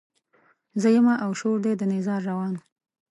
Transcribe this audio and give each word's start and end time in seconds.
زه 0.81 0.87
يمه 0.97 1.15
او 1.23 1.31
شور 1.39 1.57
دی 1.65 1.73
د 1.77 1.81
نيزار 1.91 2.21
روان 2.29 2.53